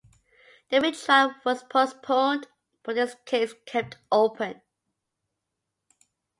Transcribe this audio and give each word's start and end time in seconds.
The 0.71 0.81
retrial 0.81 1.35
was 1.45 1.61
postponed 1.63 2.47
but 2.81 2.95
the 2.95 3.15
case 3.25 3.53
kept 3.67 3.99
open. 4.11 4.59